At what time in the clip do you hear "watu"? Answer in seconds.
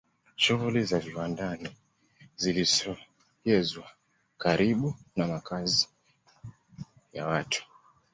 7.27-7.63